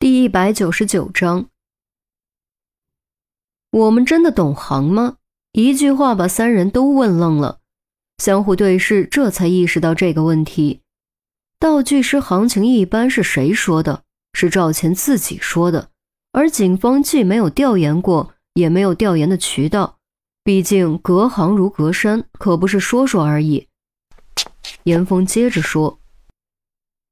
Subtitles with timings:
[0.00, 1.50] 第一百九十九章，
[3.70, 5.18] 我们真的懂行吗？
[5.52, 7.58] 一句话把三人都问愣了，
[8.16, 10.80] 相互对视，这才意识到这个问题。
[11.58, 14.04] 道具师行情一般是谁说的？
[14.32, 15.90] 是赵钱自己说的。
[16.32, 19.98] 而警方既没有调研过，也没有调研的渠道。
[20.42, 23.68] 毕竟隔行如隔山，可不是说说而已。
[24.84, 26.00] 严峰接着说。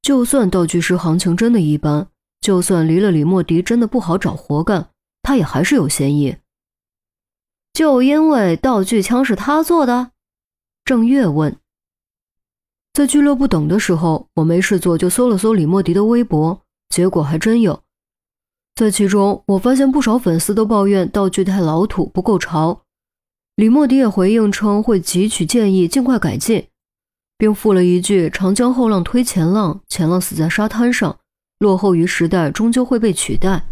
[0.00, 2.08] 就算道具师行情真的一般，
[2.40, 4.88] 就算离了李莫迪真的不好找活干，
[5.22, 6.36] 他也还是有嫌疑。
[7.72, 10.12] 就因为道具枪是他做的？
[10.84, 11.56] 郑月问。
[12.92, 17.82] 在俱乐部等的时候，我没事做就搜了搜李莫迪的微博，结果还真有。
[18.74, 22.82] 在其中，我发现不少粉丝都抱怨道具太老土，不够潮。
[23.54, 26.66] 李莫迪也回应称会汲取建议，尽快改进。
[27.36, 31.18] 并附了一句：“长江后浪推前浪，前浪死在沙滩上，
[31.60, 33.68] 落后于时代，终究会被取代。”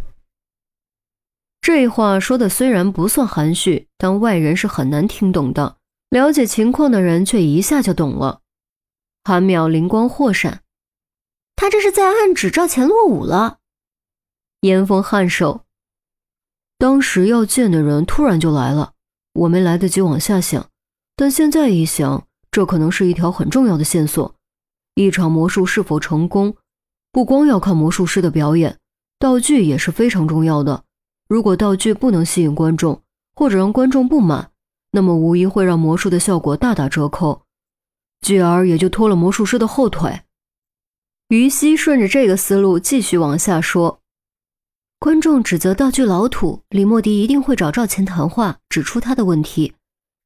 [1.61, 5.77] 这话说的虽然不算含蓄，但外人是很难听懂的。
[6.11, 8.41] 了解情况的人却一下就懂了。
[9.25, 10.63] 韩淼灵光霍闪，
[11.57, 13.59] 他这是在暗指赵钱落伍了。
[14.61, 15.65] 严峰颔首，
[16.79, 18.95] 当时要见的人突然就来了，
[19.35, 20.71] 我没来得及往下想，
[21.17, 22.27] 但现在一想。
[22.51, 24.35] 这可能是一条很重要的线索。
[24.95, 26.57] 一场魔术是否成功，
[27.19, 28.79] 不光要看魔术师的表演，
[29.19, 30.85] 道具也是非常重要的。
[31.29, 33.03] 如果道具不能吸引观众，
[33.35, 34.53] 或者让观众不满，
[34.93, 37.43] 那么无疑会让魔术的效果大打折扣，
[38.21, 40.21] 继而也就拖了魔术师的后腿。
[41.31, 43.99] 于西顺着这个思路继续往下说：
[45.01, 49.73] 观众指责道具老土，李莫迪一定会找赵钱谈话，指出他的问题。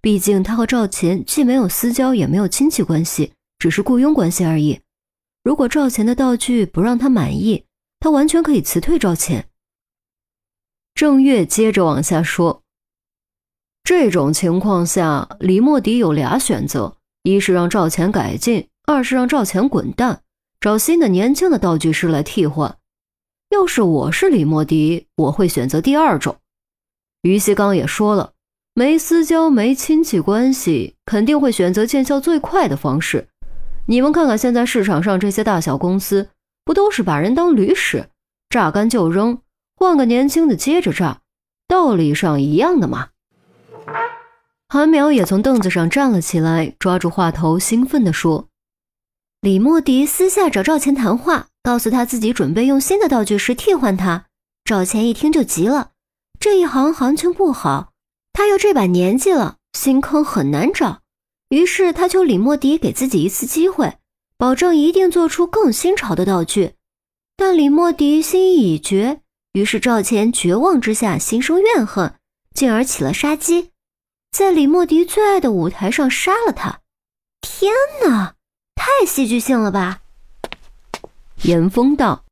[0.02, 4.80] 毕竟他和赵钱既没有私交，也没有亲戚关系，只是雇佣关系而已。
[5.42, 7.64] 如果赵钱的道具不让他满意，
[7.98, 9.48] 他完全可以辞退赵钱。
[10.94, 12.62] 郑月接着往下说
[13.82, 20.22] ：“这种情况下，李莫迪有俩选择：一是让赵钱改进，二是让赵钱滚蛋，
[20.60, 22.78] 找新的年轻的道具师来替换。
[23.50, 26.36] 要是我是李莫迪，我会选择第二种。”
[27.22, 28.32] 于西刚也说了。
[28.74, 33.28] 没私交、没亲戚关系，肯定会选择见效最快的方式。
[33.86, 36.28] 你们看看现在市场上这些大小公司，
[36.64, 38.08] 不都是把人当驴使，
[38.48, 39.38] 榨干就扔，
[39.76, 41.20] 换个年轻的接着榨，
[41.66, 43.08] 道理上一样的嘛。
[44.68, 48.48] 韩淼也从凳子上站了起来，抓住话头，兴奋地说
[49.42, 54.26] ：“李莫迪私下找赵钱谈话，告诉他自己准备用新的道具师替换他。
[54.64, 55.90] 赵钱一听就急了，
[56.40, 57.90] 这一行行情不好。”
[58.32, 61.01] 他又这把年纪了，新坑很难找，
[61.52, 63.98] 于是他求李莫迪给自己一次机会，
[64.38, 66.76] 保证一定做出更新潮的道具。
[67.36, 69.20] 但李莫迪心意已决，
[69.52, 72.14] 于是赵钱绝望之下心生怨恨，
[72.54, 73.68] 进而起了杀机，
[74.30, 76.80] 在李莫迪最爱的舞台上杀了他。
[77.42, 77.70] 天
[78.06, 78.34] 哪，
[78.74, 80.00] 太戏剧性了吧！
[81.42, 82.24] 严峰道：“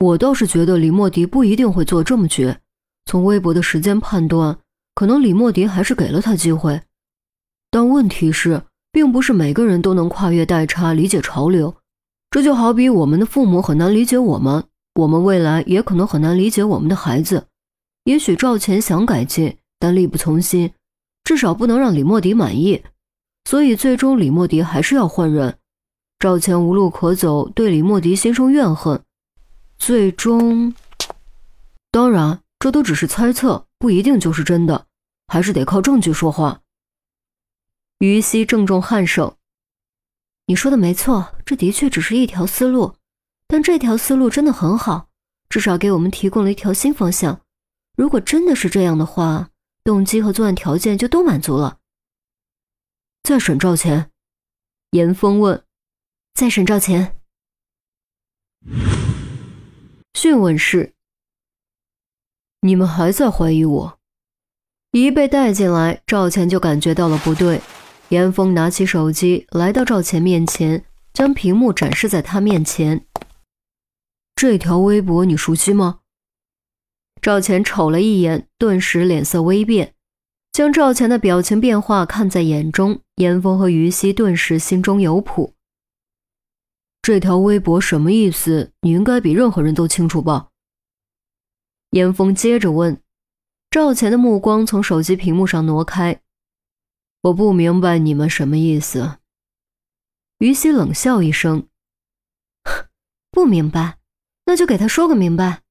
[0.00, 2.62] 我倒是觉得李莫迪不一定会做这么绝，
[3.04, 4.58] 从微博的时间判断。”
[4.96, 6.80] 可能李莫迪还是给了他机会，
[7.76, 11.74] 但问题是，并不是每个人都能跨越代差理解潮流。
[12.30, 14.64] 这就好比我们的父母很难理解我们，
[14.94, 17.48] 我们未来也可能很难理解我们的孩子。
[18.04, 20.72] 也许赵钱想改进，但力不从心，
[21.22, 22.82] 至少不能让李莫迪满意。
[23.44, 25.58] 所以最终李莫迪还是要换人。
[26.18, 28.98] 赵钱无路可走，对李莫迪心生怨恨。
[29.76, 30.72] 最终，
[31.90, 33.66] 当然，这都只是猜测。
[33.78, 34.86] 不一定就是真的，
[35.28, 36.62] 还是得靠证据说话。
[37.98, 39.38] 于西郑重颔首
[40.46, 42.96] ：“你说的没错，这的确只是一条思路，
[43.48, 45.08] 但这条思路真的很好，
[45.48, 47.40] 至少给我们提供了一条新方向。
[47.96, 49.48] 如果真的是这样的话，
[49.82, 51.78] 动机和作案条件就都满足了。”
[53.24, 54.10] 再审赵钱，
[54.90, 55.64] 严峰问
[56.34, 57.18] ：“再审赵钱。”
[60.12, 60.92] 讯问室。
[62.60, 63.98] 你们还在怀疑我？
[64.90, 67.60] 一被带进来，赵钱就感觉到了不对。
[68.10, 73.04] 严峰拿起手机，来到赵钱面前，将屏幕展示在他面前。
[74.36, 76.00] 这条微博你熟悉吗？
[77.20, 79.94] 赵钱瞅了一眼，顿时脸色微变，
[80.52, 83.00] 将赵钱的表情变化看在眼中。
[83.16, 85.54] 严峰和于西顿时心中有谱。
[87.00, 88.72] 这条微博什么意思？
[88.82, 90.48] 你应该比任何人都清楚吧？
[91.90, 93.00] 严峰接着问，
[93.70, 96.20] 赵钱的目光从手机屏幕上挪开。
[97.26, 99.18] 我不明白你们什么意思。
[100.38, 101.66] 于西冷笑一声，
[103.32, 103.98] 不明白，
[104.44, 105.62] 那就给他说个明白。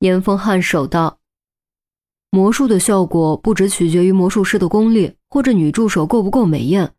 [0.00, 1.20] 严峰颔首道
[2.30, 6.92] ：“魔术的效果不只取决于魔术师的功力，或者女助手够不够美艳，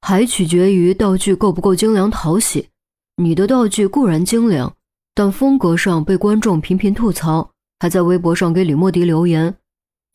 [0.00, 2.70] 还取决于道具够不够精良讨喜。
[3.16, 4.74] 你的道具固然精良，
[5.14, 9.57] 但风格上被观众频频吐槽，还在微博上给李莫迪留言。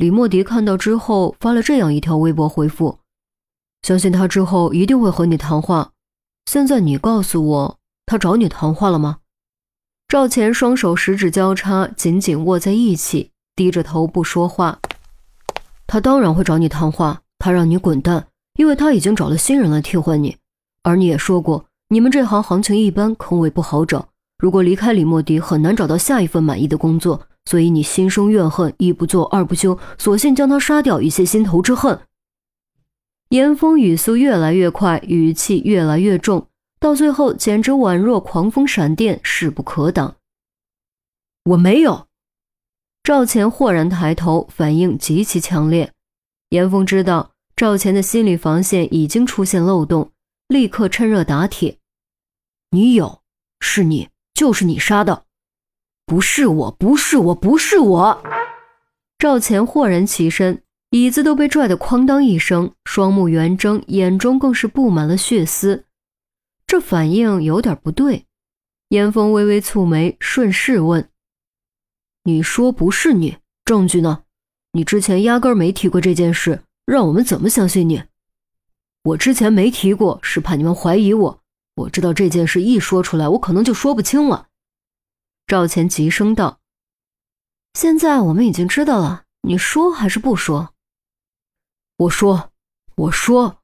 [0.04, 3.00] 李莫迪看到之后发了这样一条微博回复：
[3.84, 5.92] 相信他之后一定会和你谈话。
[6.46, 9.20] 现在你告诉我，他找你谈话了吗？”
[10.10, 14.78] 赵钱双手十指交叉，紧紧握在一起，低着头不说话。
[15.88, 20.36] 他当然会找你谈话，他让你滚蛋，因为他已经找了新人来替换你。
[20.84, 24.10] 而你也说过，你们这行行情一般，坑位不好找。
[24.38, 32.00] 如果离开李莫迪，很难找到下一份满意的工作，所以你心生怨恨，一不做二不休，索性将他杀掉，以泄心头之恨。
[33.30, 36.48] 严峰语速越来越快，语气越来越重。
[36.80, 40.18] 到最后，简直宛若狂风闪电，势不可挡。
[41.46, 42.08] 我没有。
[43.02, 45.92] 赵钱豁然抬头，反应极其强烈。
[46.50, 50.12] 严峰知道赵钱的心理防线已经出现漏洞，
[50.48, 51.80] 立刻趁热打铁
[52.72, 53.22] ：“你有，
[53.60, 55.26] 是你，就是你杀的，
[56.14, 58.24] 不是我，不是我，不是我。”
[59.18, 60.62] 赵钱豁然起身，
[60.92, 65.86] 椅子都被拽得哐当一声，双目圆睁，眼中更是布满了血丝。
[66.68, 68.28] 这反应有点不对，
[68.90, 71.10] 严峰微微蹙眉，顺势问
[72.26, 74.22] ：“你说不是你，证据呢？
[74.74, 78.04] 你之前压根没提过这件事，让我们怎么相信你？”
[79.06, 81.40] 我之前没提过，是怕你们怀疑我。
[81.74, 84.50] 我知道这件事一说出来，我可能就说不清了。”
[85.46, 86.60] 赵钱急声道。
[87.74, 90.74] “现在我们已经知道了，你说还是不说
[91.98, 92.52] ？”“我说，
[92.96, 93.58] 我说。”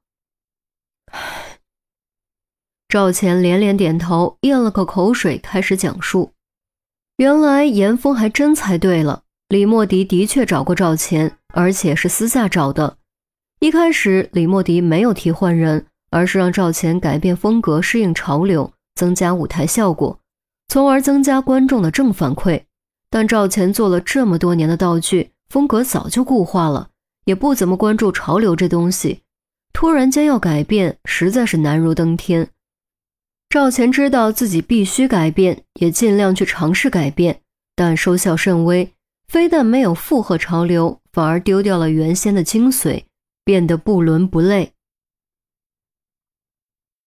[2.88, 6.32] 赵钱连连点头，咽了口口水，开始讲述。
[7.16, 12.98] 原来严峰还真猜对了，李莫迪的确找过赵钱，而且是私下找的。
[13.60, 20.19] 一开始，李莫迪没有替换人，而是让赵钱改变风格，适应潮流，增加舞台效果，
[20.70, 22.62] 从而增加观众的正反馈。
[23.10, 26.90] 但赵钱做了这么多年的道具，风格早就固化了，
[27.24, 29.22] 也不怎么关注潮流这东西，
[29.72, 32.50] 突然间要改变，实在是难如登天。
[33.48, 37.40] 赵钱知道自己必须改变，也尽量去尝试改变，
[37.74, 38.92] 但收效甚微。
[39.26, 43.02] 非但没有附和潮流，反而丢掉了原先的精髓，
[43.44, 44.72] 变得不伦不类。